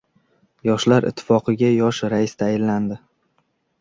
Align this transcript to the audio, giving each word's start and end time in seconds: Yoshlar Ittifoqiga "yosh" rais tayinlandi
Yoshlar 0.69 1.07
Ittifoqiga 1.11 1.71
"yosh" 1.75 2.03
rais 2.15 2.35
tayinlandi 2.43 2.99